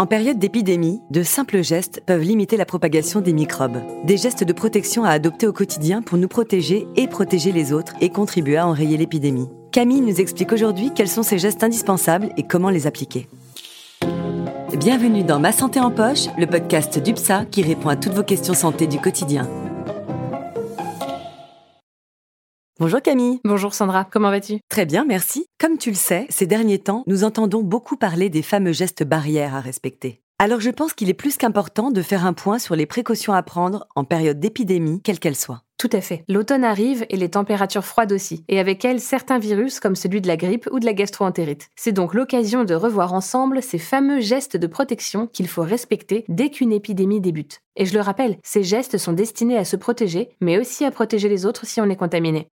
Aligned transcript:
En 0.00 0.06
période 0.06 0.38
d'épidémie, 0.38 1.02
de 1.10 1.24
simples 1.24 1.60
gestes 1.60 2.00
peuvent 2.06 2.22
limiter 2.22 2.56
la 2.56 2.64
propagation 2.64 3.20
des 3.20 3.32
microbes. 3.32 3.82
Des 4.04 4.16
gestes 4.16 4.44
de 4.44 4.52
protection 4.52 5.02
à 5.02 5.10
adopter 5.10 5.48
au 5.48 5.52
quotidien 5.52 6.02
pour 6.02 6.18
nous 6.18 6.28
protéger 6.28 6.86
et 6.94 7.08
protéger 7.08 7.50
les 7.50 7.72
autres 7.72 7.94
et 8.00 8.08
contribuer 8.08 8.58
à 8.58 8.68
enrayer 8.68 8.96
l'épidémie. 8.96 9.48
Camille 9.72 10.00
nous 10.00 10.20
explique 10.20 10.52
aujourd'hui 10.52 10.92
quels 10.94 11.08
sont 11.08 11.24
ces 11.24 11.40
gestes 11.40 11.64
indispensables 11.64 12.30
et 12.36 12.44
comment 12.44 12.70
les 12.70 12.86
appliquer. 12.86 13.26
Bienvenue 14.78 15.24
dans 15.24 15.40
Ma 15.40 15.50
Santé 15.50 15.80
en 15.80 15.90
Poche, 15.90 16.28
le 16.38 16.46
podcast 16.46 17.02
d'UPSA 17.02 17.46
qui 17.46 17.62
répond 17.62 17.88
à 17.88 17.96
toutes 17.96 18.14
vos 18.14 18.22
questions 18.22 18.54
santé 18.54 18.86
du 18.86 19.00
quotidien. 19.00 19.48
Bonjour 22.80 23.02
Camille. 23.02 23.40
Bonjour 23.42 23.74
Sandra, 23.74 24.04
comment 24.04 24.30
vas-tu? 24.30 24.60
Très 24.68 24.86
bien, 24.86 25.04
merci. 25.04 25.46
Comme 25.58 25.78
tu 25.78 25.90
le 25.90 25.96
sais, 25.96 26.26
ces 26.28 26.46
derniers 26.46 26.78
temps, 26.78 27.02
nous 27.08 27.24
entendons 27.24 27.60
beaucoup 27.60 27.96
parler 27.96 28.30
des 28.30 28.42
fameux 28.42 28.70
gestes 28.70 29.02
barrières 29.02 29.56
à 29.56 29.60
respecter. 29.60 30.22
Alors 30.38 30.60
je 30.60 30.70
pense 30.70 30.92
qu'il 30.92 31.08
est 31.08 31.14
plus 31.14 31.36
qu'important 31.36 31.90
de 31.90 32.02
faire 32.02 32.24
un 32.24 32.34
point 32.34 32.60
sur 32.60 32.76
les 32.76 32.86
précautions 32.86 33.32
à 33.32 33.42
prendre 33.42 33.88
en 33.96 34.04
période 34.04 34.38
d'épidémie, 34.38 35.00
quelle 35.02 35.18
qu'elle 35.18 35.34
soit. 35.34 35.64
Tout 35.78 35.90
à 35.92 36.00
fait. 36.00 36.24
L'automne 36.28 36.64
arrive 36.64 37.06
et 37.08 37.16
les 37.16 37.28
températures 37.28 37.84
froides 37.84 38.10
aussi, 38.10 38.44
et 38.48 38.58
avec 38.58 38.84
elles 38.84 38.98
certains 38.98 39.38
virus 39.38 39.78
comme 39.78 39.94
celui 39.94 40.20
de 40.20 40.26
la 40.26 40.36
grippe 40.36 40.68
ou 40.72 40.80
de 40.80 40.84
la 40.84 40.92
gastroentérite. 40.92 41.68
C'est 41.76 41.92
donc 41.92 42.14
l'occasion 42.14 42.64
de 42.64 42.74
revoir 42.74 43.12
ensemble 43.12 43.62
ces 43.62 43.78
fameux 43.78 44.20
gestes 44.20 44.56
de 44.56 44.66
protection 44.66 45.28
qu'il 45.28 45.46
faut 45.46 45.62
respecter 45.62 46.24
dès 46.28 46.50
qu'une 46.50 46.72
épidémie 46.72 47.20
débute. 47.20 47.60
Et 47.76 47.86
je 47.86 47.94
le 47.94 48.00
rappelle, 48.00 48.38
ces 48.42 48.64
gestes 48.64 48.98
sont 48.98 49.12
destinés 49.12 49.56
à 49.56 49.64
se 49.64 49.76
protéger, 49.76 50.30
mais 50.40 50.58
aussi 50.58 50.84
à 50.84 50.90
protéger 50.90 51.28
les 51.28 51.46
autres 51.46 51.64
si 51.64 51.80
on 51.80 51.88
est 51.88 51.94
contaminé. 51.94 52.48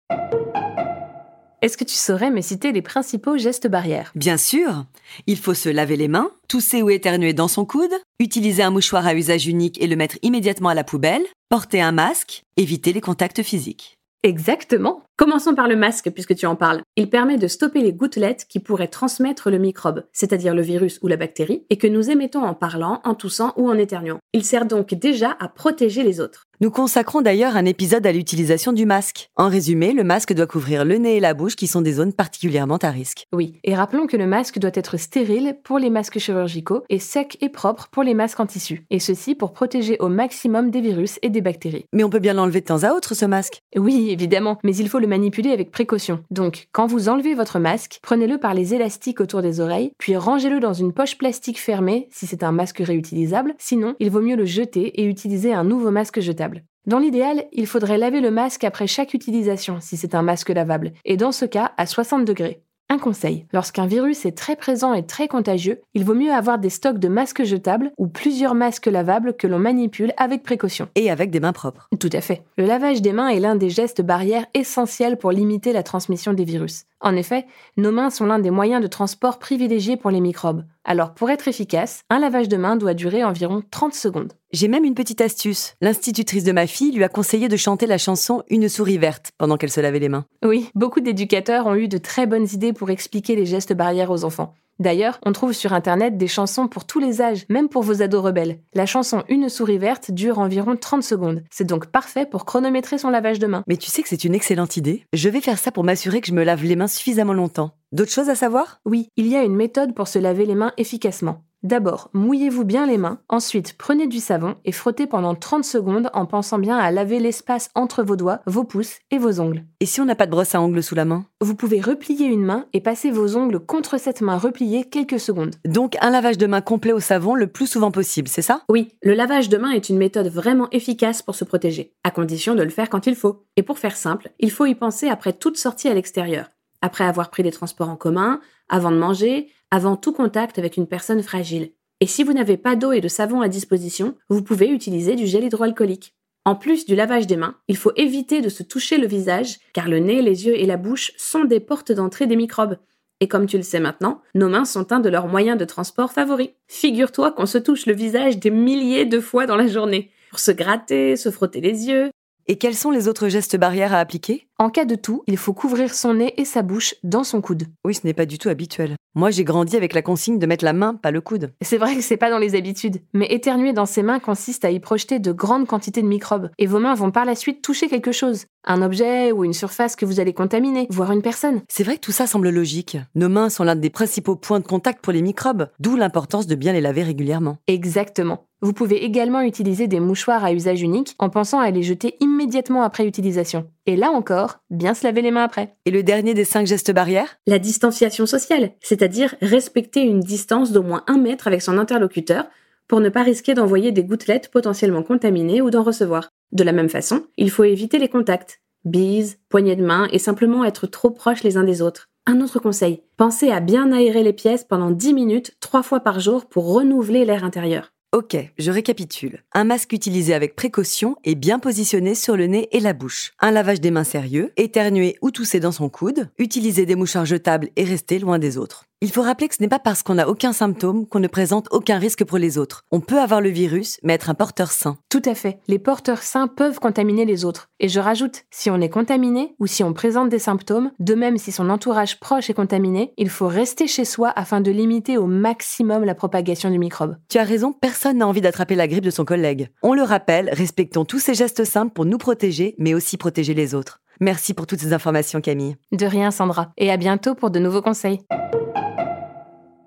Est-ce 1.64 1.78
que 1.78 1.86
tu 1.86 1.96
saurais 1.96 2.30
me 2.30 2.42
citer 2.42 2.74
les 2.74 2.82
principaux 2.82 3.38
gestes 3.38 3.70
barrières? 3.70 4.12
Bien 4.16 4.36
sûr. 4.36 4.84
Il 5.28 5.38
faut 5.38 5.54
se 5.54 5.70
laver 5.70 5.96
les 5.96 6.10
mains, 6.10 6.30
tousser 6.50 6.82
ou 6.82 6.90
éternuer 6.90 7.32
dans 7.32 7.48
son 7.48 7.64
coude, 7.64 7.94
utiliser 8.20 8.64
un 8.64 8.70
mouchoir 8.70 9.08
à 9.08 9.16
usage 9.16 9.48
unique 9.48 9.82
et 9.82 9.88
le 9.88 9.96
mettre 9.96 10.18
immédiatement 10.24 10.68
à 10.68 10.74
la 10.74 10.84
poubelle, 10.84 11.24
porter 11.54 11.82
un 11.82 11.92
masque, 11.92 12.42
éviter 12.58 12.94
les 12.94 13.00
contacts 13.00 13.44
physiques. 13.44 14.00
Exactement. 14.24 15.04
Commençons 15.24 15.56
par 15.56 15.70
le 15.70 15.78
masque 15.78 16.12
puisque 16.12 16.36
tu 16.36 16.46
en 16.46 16.58
parles. 16.58 16.82
Il 16.98 17.10
permet 17.10 17.38
de 17.38 17.48
stopper 17.48 17.80
les 17.80 17.94
gouttelettes 17.94 18.46
qui 18.50 18.60
pourraient 18.60 18.90
transmettre 18.90 19.50
le 19.50 19.58
microbe, 19.58 20.04
c'est-à-dire 20.12 20.54
le 20.54 20.62
virus 20.62 21.00
ou 21.02 21.08
la 21.08 21.16
bactérie, 21.16 21.64
et 21.70 21.78
que 21.78 21.88
nous 21.88 22.10
émettons 22.10 22.44
en 22.44 22.54
parlant, 22.54 23.00
en 23.06 23.16
toussant 23.16 23.54
ou 23.56 23.70
en 23.70 23.78
éternuant. 23.78 24.20
Il 24.34 24.44
sert 24.44 24.66
donc 24.66 24.94
déjà 24.94 25.38
à 25.40 25.48
protéger 25.48 26.04
les 26.04 26.20
autres. 26.20 26.44
Nous 26.64 26.72
consacrons 26.72 27.22
d'ailleurs 27.22 27.58
un 27.58 27.66
épisode 27.66 28.08
à 28.08 28.12
l'utilisation 28.12 28.72
du 28.72 28.86
masque. 28.86 29.30
En 29.36 29.50
résumé, 29.50 29.92
le 29.92 30.04
masque 30.04 30.34
doit 30.34 30.48
couvrir 30.48 30.86
le 30.86 30.98
nez 30.98 31.18
et 31.18 31.20
la 31.20 31.34
bouche 31.34 31.56
qui 31.56 31.68
sont 31.68 31.82
des 31.82 31.94
zones 31.94 32.14
particulièrement 32.14 32.78
à 32.78 32.90
risque. 32.90 33.26
Oui, 33.34 33.60
et 33.64 33.76
rappelons 33.76 34.08
que 34.08 34.16
le 34.16 34.28
masque 34.28 34.60
doit 34.60 34.72
être 34.74 34.98
stérile 34.98 35.58
pour 35.64 35.80
les 35.80 35.90
masques 35.90 36.20
chirurgicaux 36.20 36.84
et 36.90 37.00
sec 37.00 37.38
et 37.42 37.50
propre 37.50 37.90
pour 37.92 38.04
les 38.04 38.14
masques 38.14 38.40
en 38.40 38.46
tissu. 38.46 38.86
Et 38.92 39.00
ceci 39.00 39.36
pour 39.36 39.52
protéger 39.52 39.98
au 40.00 40.10
maximum 40.10 40.70
des 40.70 40.80
virus 40.80 41.20
et 41.22 41.30
des 41.30 41.42
bactéries. 41.42 41.86
Mais 41.92 42.04
on 42.04 42.10
peut 42.10 42.20
bien 42.20 42.34
l'enlever 42.34 42.62
de 42.62 42.66
temps 42.66 42.84
à 42.84 42.94
autre 42.94 43.14
ce 43.16 43.26
masque. 43.26 43.60
Oui, 43.76 44.10
évidemment, 44.12 44.58
mais 44.64 44.76
il 44.76 44.88
faut 44.88 45.00
le 45.00 45.08
manipuler 45.14 45.52
avec 45.52 45.70
précaution. 45.70 46.24
Donc, 46.32 46.68
quand 46.72 46.88
vous 46.88 47.08
enlevez 47.08 47.36
votre 47.36 47.60
masque, 47.60 48.00
prenez-le 48.02 48.40
par 48.40 48.56
les 48.56 48.74
élastiques 48.74 49.22
autour 49.22 49.44
des 49.44 49.60
oreilles, 49.60 49.92
puis 50.00 50.18
rangez-le 50.18 50.60
dans 50.60 50.74
une 50.74 50.92
poche 50.92 51.20
plastique 51.20 51.60
fermée 51.60 52.08
si 52.10 52.26
c'est 52.26 52.42
un 52.42 52.52
masque 52.52 52.80
réutilisable. 52.80 53.54
Sinon, 53.60 53.96
il 54.00 54.10
vaut 54.10 54.22
mieux 54.22 54.36
le 54.36 54.46
jeter 54.46 55.00
et 55.00 55.06
utiliser 55.06 55.54
un 55.54 55.64
nouveau 55.64 55.92
masque 55.92 56.20
jetable. 56.20 56.64
Dans 56.88 56.98
l'idéal, 56.98 57.46
il 57.52 57.68
faudrait 57.68 58.00
laver 58.00 58.22
le 58.22 58.32
masque 58.32 58.64
après 58.64 58.88
chaque 58.88 59.14
utilisation 59.14 59.78
si 59.80 59.98
c'est 59.98 60.16
un 60.16 60.24
masque 60.24 60.50
lavable, 60.50 60.94
et 61.06 61.16
dans 61.16 61.32
ce 61.32 61.46
cas 61.46 61.74
à 61.78 61.86
60 61.86 62.26
degrés. 62.26 62.63
Un 62.94 63.00
conseil, 63.00 63.48
lorsqu'un 63.54 63.88
virus 63.88 64.24
est 64.24 64.38
très 64.38 64.56
présent 64.56 64.94
et 64.94 65.04
très 65.04 65.28
contagieux, 65.28 65.82
il 65.96 66.06
vaut 66.06 66.14
mieux 66.14 66.32
avoir 66.32 66.60
des 66.60 66.70
stocks 66.70 67.00
de 67.00 67.08
masques 67.08 67.44
jetables 67.44 67.92
ou 67.98 68.08
plusieurs 68.08 68.54
masques 68.54 68.86
lavables 68.86 69.36
que 69.36 69.48
l'on 69.48 69.58
manipule 69.58 70.14
avec 70.16 70.44
précaution. 70.44 70.88
Et 70.94 71.10
avec 71.10 71.32
des 71.32 71.40
mains 71.40 71.54
propres. 71.54 71.90
Tout 72.00 72.12
à 72.14 72.22
fait. 72.22 72.44
Le 72.56 72.68
lavage 72.68 73.02
des 73.02 73.12
mains 73.12 73.30
est 73.30 73.40
l'un 73.40 73.56
des 73.56 73.72
gestes 73.72 74.04
barrières 74.04 74.46
essentiels 74.54 75.18
pour 75.18 75.32
limiter 75.32 75.74
la 75.74 75.82
transmission 75.82 76.34
des 76.34 76.44
virus. 76.44 76.84
En 77.02 77.16
effet, 77.16 77.48
nos 77.78 77.92
mains 77.92 78.12
sont 78.12 78.28
l'un 78.28 78.38
des 78.38 78.52
moyens 78.52 78.84
de 78.84 78.88
transport 78.88 79.40
privilégiés 79.40 79.98
pour 79.98 80.12
les 80.12 80.22
microbes. 80.22 80.64
Alors 80.86 81.14
pour 81.14 81.30
être 81.30 81.48
efficace, 81.48 82.02
un 82.10 82.20
lavage 82.20 82.50
de 82.50 82.58
mains 82.58 82.76
doit 82.76 82.94
durer 82.94 83.24
environ 83.24 83.64
30 83.72 83.94
secondes. 83.94 84.34
J'ai 84.52 84.68
même 84.68 84.84
une 84.84 84.96
petite 84.96 85.22
astuce. 85.22 85.76
L'institutrice 85.82 86.44
de 86.44 86.52
ma 86.52 86.68
fille 86.68 86.92
lui 86.92 87.04
a 87.04 87.10
conseillé 87.10 87.48
de 87.48 87.58
chanter 87.58 87.88
la 87.88 87.98
chanson 87.98 88.44
Une 88.50 88.68
souris 88.68 88.98
verte 88.98 89.32
pendant 89.38 89.58
qu'elle 89.58 89.72
se 89.72 89.82
lavait 89.82 90.00
les 90.00 90.10
mains. 90.10 90.26
Oui, 90.44 90.70
beaucoup 90.76 91.00
d'éducateurs 91.00 91.68
ont 91.68 91.76
eu 91.76 91.88
de 91.88 91.98
très 91.98 92.28
bonnes 92.28 92.48
idées 92.52 92.74
pour 92.74 92.90
expliquer 92.90 93.36
les 93.36 93.46
gestes 93.46 93.74
barrières 93.74 94.12
aux 94.12 94.26
enfants. 94.26 94.54
D'ailleurs, 94.80 95.20
on 95.26 95.32
trouve 95.32 95.54
sur 95.54 95.72
Internet 95.72 96.18
des 96.18 96.28
chansons 96.28 96.68
pour 96.68 96.86
tous 96.86 97.00
les 97.00 97.22
âges, 97.22 97.46
même 97.48 97.70
pour 97.70 97.84
vos 97.84 98.02
ados 98.02 98.24
rebelles. 98.24 98.60
La 98.74 98.86
chanson 98.86 99.24
Une 99.30 99.48
souris 99.48 99.78
verte 99.78 100.12
dure 100.12 100.40
environ 100.40 100.76
30 100.76 101.04
secondes. 101.04 101.44
C'est 101.52 101.64
donc 101.64 101.86
parfait 101.86 102.26
pour 102.26 102.44
chronométrer 102.46 102.98
son 102.98 103.10
lavage 103.10 103.40
de 103.40 103.48
mains. 103.48 103.64
Mais 103.68 103.78
tu 103.78 103.92
sais 103.92 104.02
que 104.02 104.10
c'est 104.10 104.24
une 104.24 104.34
excellente 104.34 104.76
idée. 104.76 105.06
Je 105.14 105.30
vais 105.30 105.42
faire 105.42 105.60
ça 105.60 105.72
pour 105.72 105.84
m'assurer 105.84 106.22
que 106.22 106.28
je 106.28 106.34
me 106.34 106.44
lave 106.44 106.64
les 106.64 106.76
mains 106.76 106.88
suffisamment 106.88 107.34
longtemps. 107.34 107.72
D'autres 107.94 108.12
choses 108.12 108.30
à 108.30 108.36
savoir? 108.36 108.82
Oui, 108.86 109.10
il 109.18 109.28
y 109.28 109.36
a 109.36 109.44
une 109.44 109.56
méthode 109.56 109.94
pour 109.94 110.08
se 110.08 110.18
laver 110.18 110.48
les 110.48 110.56
mains 110.56 110.74
efficacement. 110.78 111.44
D'abord, 111.62 112.10
mouillez-vous 112.14 112.66
bien 112.66 112.88
les 112.88 112.98
mains, 112.98 113.20
ensuite 113.30 113.76
prenez 113.78 114.08
du 114.08 114.20
savon 114.20 114.56
et 114.66 114.72
frottez 114.72 115.06
pendant 115.06 115.36
30 115.36 115.64
secondes 115.64 116.10
en 116.16 116.26
pensant 116.26 116.58
bien 116.58 116.76
à 116.76 116.90
laver 116.90 117.20
l'espace 117.20 117.70
entre 117.76 118.02
vos 118.02 118.16
doigts, 118.16 118.42
vos 118.48 118.64
pouces 118.64 118.98
et 119.12 119.20
vos 119.20 119.40
ongles. 119.40 119.64
Et 119.80 119.86
si 119.86 120.02
on 120.02 120.06
n'a 120.06 120.16
pas 120.16 120.26
de 120.26 120.32
brosse 120.32 120.56
à 120.56 120.62
ongles 120.62 120.82
sous 120.82 120.96
la 120.96 121.06
main? 121.06 121.26
Vous 121.40 121.54
pouvez 121.54 121.82
replier 121.82 122.26
une 122.26 122.44
main 122.44 122.66
et 122.74 122.82
passer 122.82 123.12
vos 123.12 123.38
ongles 123.38 123.60
contre 123.60 124.00
cette 124.00 124.22
main 124.22 124.40
repliée 124.40 124.86
quelques 124.86 125.20
secondes. 125.20 125.56
Donc 125.64 125.96
un 126.02 126.10
lavage 126.10 126.40
de 126.40 126.48
main 126.48 126.62
complet 126.62 126.94
au 126.94 127.00
savon 127.00 127.36
le 127.36 127.46
plus 127.46 127.68
souvent 127.68 127.92
possible, 127.92 128.28
c'est 128.28 128.42
ça? 128.42 128.64
Oui, 128.70 128.90
le 129.04 129.14
lavage 129.14 129.50
de 129.50 129.58
main 129.58 129.70
est 129.70 129.90
une 129.90 130.00
méthode 130.00 130.30
vraiment 130.30 130.68
efficace 130.72 131.22
pour 131.22 131.36
se 131.36 131.46
protéger, 131.46 131.94
à 132.04 132.10
condition 132.10 132.56
de 132.56 132.64
le 132.64 132.72
faire 132.72 132.90
quand 132.90 133.06
il 133.06 133.16
faut. 133.16 133.46
Et 133.56 133.62
pour 133.62 133.78
faire 133.78 133.96
simple, 133.96 134.32
il 134.40 134.50
faut 134.50 134.66
y 134.66 134.74
penser 134.74 135.10
après 135.10 135.34
toute 135.34 135.58
sortie 135.58 135.88
à 135.88 135.94
l'extérieur, 135.94 136.50
après 136.84 137.06
avoir 137.06 137.32
pris 137.32 137.42
des 137.42 137.52
transports 137.52 137.90
en 137.90 137.96
commun, 137.96 138.42
avant 138.70 138.92
de 138.92 138.98
manger, 138.98 139.48
avant 139.72 139.96
tout 139.96 140.12
contact 140.12 140.60
avec 140.60 140.78
une 140.78 140.86
personne 140.86 141.24
fragile. 141.24 141.72
Et 142.02 142.06
si 142.08 142.24
vous 142.24 142.34
n'avez 142.34 142.58
pas 142.58 142.76
d'eau 142.76 142.92
et 142.92 143.00
de 143.00 143.08
savon 143.08 143.42
à 143.42 143.48
disposition, 143.48 144.16
vous 144.30 144.44
pouvez 144.44 144.68
utiliser 144.68 145.16
du 145.16 145.26
gel 145.26 145.46
hydroalcoolique. 145.46 146.14
En 146.44 146.56
plus 146.56 146.86
du 146.86 146.94
lavage 146.94 147.26
des 147.26 147.38
mains, 147.38 147.56
il 147.70 147.78
faut 147.78 147.94
éviter 147.96 148.42
de 148.42 148.50
se 148.50 148.64
toucher 148.64 148.98
le 148.98 149.08
visage, 149.08 149.60
car 149.72 149.88
le 149.88 150.00
nez, 150.00 150.22
les 150.22 150.46
yeux 150.46 150.60
et 150.60 150.66
la 150.66 150.76
bouche 150.76 151.14
sont 151.18 151.46
des 151.46 151.62
portes 151.62 151.94
d'entrée 151.94 152.28
des 152.28 152.36
microbes. 152.36 152.78
Et 153.22 153.30
comme 153.30 153.46
tu 153.46 153.56
le 153.56 153.64
sais 153.64 153.80
maintenant, 153.80 154.22
nos 154.36 154.50
mains 154.50 154.66
sont 154.66 154.92
un 154.92 155.00
de 155.00 155.08
leurs 155.08 155.28
moyens 155.28 155.58
de 155.58 155.64
transport 155.64 156.12
favoris. 156.12 156.50
Figure-toi 156.68 157.32
qu'on 157.32 157.46
se 157.46 157.58
touche 157.58 157.86
le 157.86 157.94
visage 157.94 158.40
des 158.40 158.52
milliers 158.52 159.06
de 159.06 159.22
fois 159.22 159.46
dans 159.46 159.56
la 159.56 159.68
journée. 159.68 160.12
Pour 160.30 160.40
se 160.40 160.52
gratter, 160.52 161.16
se 161.16 161.32
frotter 161.32 161.62
les 161.62 161.88
yeux. 161.88 162.12
Et 162.48 162.58
quels 162.58 162.76
sont 162.76 162.92
les 162.92 163.08
autres 163.08 163.30
gestes 163.30 163.56
barrières 163.56 163.94
à 163.94 164.00
appliquer? 164.00 164.50
En 164.64 164.70
cas 164.70 164.86
de 164.86 164.96
tout, 164.96 165.24
il 165.28 165.36
faut 165.36 165.52
couvrir 165.52 165.94
son 165.94 166.14
nez 166.14 166.34
et 166.38 166.46
sa 166.46 166.62
bouche 166.62 166.96
dans 167.04 167.26
son 167.26 167.42
coude. 167.42 167.66
Oui, 167.84 167.94
ce 167.96 168.08
n'est 168.08 168.14
pas 168.14 168.26
du 168.26 168.38
tout 168.38 168.48
habituel. 168.48 168.96
Moi, 169.14 169.30
j'ai 169.30 169.44
grandi 169.44 169.76
avec 169.76 169.94
la 169.94 170.02
consigne 170.02 170.40
de 170.40 170.46
mettre 170.46 170.64
la 170.64 170.72
main, 170.72 170.96
pas 170.96 171.12
le 171.12 171.20
coude. 171.20 171.52
C'est 171.62 171.78
vrai 171.78 171.98
que 171.98 172.02
c'est 172.02 172.16
pas 172.16 172.30
dans 172.30 172.38
les 172.38 172.56
habitudes, 172.56 173.02
mais 173.14 173.28
éternuer 173.30 173.74
dans 173.74 173.86
ses 173.86 174.04
mains 174.04 174.20
consiste 174.20 174.64
à 174.64 174.72
y 174.72 174.80
projeter 174.80 175.20
de 175.20 175.34
grandes 175.34 175.68
quantités 175.68 176.02
de 176.02 176.08
microbes, 176.08 176.50
et 176.58 176.66
vos 176.66 176.80
mains 176.80 176.96
vont 176.96 177.12
par 177.12 177.26
la 177.26 177.36
suite 177.36 177.62
toucher 177.62 177.90
quelque 177.90 178.14
chose. 178.14 178.46
Un 178.64 178.82
objet 178.82 179.34
ou 179.34 179.44
une 179.44 179.52
surface 179.52 179.98
que 179.98 180.06
vous 180.06 180.22
allez 180.22 180.32
contaminer, 180.32 180.88
voire 180.90 181.12
une 181.12 181.22
personne. 181.22 181.62
C'est 181.68 181.84
vrai 181.84 181.96
que 181.96 182.06
tout 182.06 182.14
ça 182.14 182.26
semble 182.26 182.50
logique. 182.50 182.98
Nos 183.16 183.28
mains 183.28 183.50
sont 183.50 183.66
l'un 183.66 183.76
des 183.76 183.90
principaux 183.90 184.38
points 184.38 184.62
de 184.62 184.66
contact 184.66 185.04
pour 185.04 185.12
les 185.12 185.22
microbes, 185.22 185.68
d'où 185.82 185.98
l'importance 185.98 186.48
de 186.48 186.56
bien 186.56 186.72
les 186.72 186.80
laver 186.80 187.04
régulièrement. 187.04 187.58
Exactement. 187.68 188.46
Vous 188.62 188.72
pouvez 188.72 189.04
également 189.04 189.42
utiliser 189.42 189.88
des 189.88 190.00
mouchoirs 190.00 190.46
à 190.46 190.54
usage 190.54 190.82
unique 190.82 191.16
en 191.20 191.30
pensant 191.30 191.60
à 191.60 191.70
les 191.70 191.84
jeter 191.84 192.16
immédiatement 192.22 192.84
après 192.84 193.06
utilisation. 193.06 193.68
Et 193.86 193.98
là 193.98 194.12
encore, 194.12 194.60
bien 194.70 194.94
se 194.94 195.04
laver 195.04 195.22
les 195.22 195.32
mains 195.32 195.44
après. 195.44 195.76
Et 195.86 195.92
le 195.92 196.04
dernier 196.04 196.34
des 196.34 196.46
cinq 196.46 196.66
gestes 196.66 196.94
barrières? 196.94 197.38
La 197.48 197.60
distanciation 197.60 198.26
sociale, 198.26 198.72
c'est-à-dire 198.80 199.36
respecter 199.42 200.02
une 200.02 200.22
distance 200.22 200.72
d'au 200.72 200.84
moins 200.84 201.04
un 201.08 201.18
mètre 201.18 201.48
avec 201.48 201.62
son 201.62 201.78
interlocuteur 201.78 202.46
pour 202.88 203.02
ne 203.02 203.10
pas 203.10 203.24
risquer 203.24 203.54
d'envoyer 203.54 203.92
des 203.92 204.06
gouttelettes 204.06 204.50
potentiellement 204.52 205.04
contaminées 205.04 205.62
ou 205.62 205.70
d'en 205.70 205.84
recevoir. 205.84 206.30
De 206.54 206.64
la 206.64 206.72
même 206.72 206.90
façon, 206.90 207.26
il 207.38 207.52
faut 207.52 207.66
éviter 207.66 208.00
les 208.00 208.08
contacts, 208.08 208.62
bises, 208.86 209.38
poignées 209.50 209.76
de 209.76 209.86
main 209.86 210.08
et 210.12 210.20
simplement 210.20 210.64
être 210.64 210.88
trop 210.88 211.10
proches 211.10 211.44
les 211.44 211.58
uns 211.58 211.64
des 211.64 211.82
autres. 211.82 212.08
Un 212.26 212.40
autre 212.40 212.60
conseil, 212.60 213.04
pensez 213.18 213.52
à 213.52 213.60
bien 213.60 213.92
aérer 213.92 214.24
les 214.24 214.32
pièces 214.32 214.64
pendant 214.64 214.92
10 214.92 215.14
minutes, 215.14 215.56
trois 215.60 215.84
fois 215.84 216.00
par 216.00 216.22
jour 216.22 216.46
pour 216.46 216.74
renouveler 216.74 217.26
l'air 217.26 217.44
intérieur. 217.44 217.93
Ok, 218.14 218.38
je 218.60 218.70
récapitule. 218.70 219.42
Un 219.54 219.64
masque 219.64 219.92
utilisé 219.92 220.36
avec 220.36 220.56
précaution 220.56 221.16
et 221.24 221.34
bien 221.34 221.58
positionné 221.58 222.14
sur 222.14 222.38
le 222.38 222.46
nez 222.46 222.70
et 222.72 222.80
la 222.80 222.94
bouche. 222.94 223.32
Un 223.40 223.50
lavage 223.50 223.82
des 223.82 223.90
mains 223.90 224.04
sérieux, 224.04 224.54
éternuer 224.56 225.18
ou 225.24 225.32
tousser 225.32 225.60
dans 225.60 225.72
son 225.72 225.90
coude, 225.90 226.30
utiliser 226.38 226.86
des 226.86 226.94
mouchoirs 226.96 227.26
jetables 227.26 227.70
et 227.76 227.84
rester 227.84 228.20
loin 228.20 228.38
des 228.38 228.60
autres. 228.60 228.86
Il 229.04 229.12
faut 229.12 229.22
rappeler 229.22 229.50
que 229.50 229.56
ce 229.56 229.62
n'est 229.62 229.68
pas 229.68 229.80
parce 229.80 230.02
qu'on 230.02 230.14
n'a 230.14 230.30
aucun 230.30 230.54
symptôme 230.54 231.06
qu'on 231.06 231.20
ne 231.20 231.28
présente 231.28 231.68
aucun 231.72 231.98
risque 231.98 232.24
pour 232.24 232.38
les 232.38 232.58
autres. 232.58 232.86
On 232.90 233.02
peut 233.02 233.20
avoir 233.20 233.42
le 233.42 233.50
virus, 233.50 234.00
mais 234.02 234.14
être 234.14 234.30
un 234.30 234.34
porteur 234.34 234.72
sain. 234.72 234.96
Tout 235.10 235.22
à 235.26 235.36
fait. 235.36 235.60
Les 235.68 235.78
porteurs 235.78 236.22
sains 236.22 236.48
peuvent 236.48 236.80
contaminer 236.80 237.26
les 237.26 237.44
autres. 237.44 237.68
Et 237.82 237.90
je 237.90 238.00
rajoute, 238.00 238.46
si 238.50 238.70
on 238.70 238.80
est 238.80 238.88
contaminé 238.88 239.56
ou 239.60 239.68
si 239.68 239.84
on 239.84 239.92
présente 239.92 240.30
des 240.30 240.40
symptômes, 240.40 240.92
de 241.00 241.16
même 241.16 241.38
si 241.38 241.52
son 241.52 241.70
entourage 241.70 242.18
proche 242.22 242.50
est 242.50 242.54
contaminé, 242.54 243.12
il 243.18 243.28
faut 243.30 243.50
rester 243.50 243.88
chez 243.88 244.06
soi 244.06 244.32
afin 244.38 244.62
de 244.62 244.72
limiter 244.72 245.18
au 245.18 245.28
maximum 245.28 246.06
la 246.06 246.16
propagation 246.16 246.70
du 246.70 246.80
microbe. 246.80 247.18
Tu 247.28 247.40
as 247.40 247.44
raison, 247.44 247.74
personne 247.74 248.20
n'a 248.20 248.28
envie 248.28 248.40
d'attraper 248.40 248.76
la 248.76 248.88
grippe 248.88 249.04
de 249.04 249.10
son 249.10 249.26
collègue. 249.26 249.68
On 249.82 249.96
le 249.96 250.04
rappelle, 250.04 250.50
respectons 250.54 251.04
tous 251.04 251.20
ces 251.20 251.34
gestes 251.34 251.66
simples 251.66 251.92
pour 251.92 252.06
nous 252.06 252.18
protéger, 252.18 252.74
mais 252.78 252.94
aussi 252.94 253.18
protéger 253.18 253.54
les 253.54 253.76
autres. 253.76 254.00
Merci 254.22 254.54
pour 254.54 254.66
toutes 254.66 254.80
ces 254.80 254.94
informations, 254.94 255.42
Camille. 255.42 255.76
De 255.92 256.06
rien, 256.06 256.32
Sandra. 256.32 256.72
Et 256.78 256.90
à 256.90 256.96
bientôt 256.96 257.36
pour 257.36 257.50
de 257.52 257.60
nouveaux 257.60 257.82
conseils. 257.82 258.22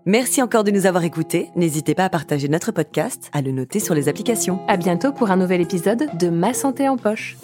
Merci 0.08 0.41
encore 0.41 0.62
de 0.62 0.70
nous 0.70 0.87
avoir 0.87 1.03
écoutés. 1.03 1.50
N'hésitez 1.56 1.97
pas 1.97 2.05
à 2.05 2.08
partager 2.08 2.47
notre 2.47 2.70
podcast, 2.70 3.29
à 3.32 3.43
le 3.43 3.50
noter 3.50 3.81
sur 3.81 3.93
les 3.93 4.08
applications. 4.08 4.61
À 4.69 4.76
bientôt 4.76 5.11
pour 5.12 5.32
un 5.32 5.37
nouvel 5.37 5.61
épisode 5.61 6.06
de 6.17 6.29
Ma 6.29 6.55
santé 6.55 6.88
en 6.88 6.97
poche. 6.97 7.37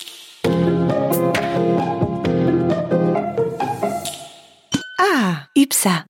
Ah, 4.96 5.48
UPSA. 5.56 6.04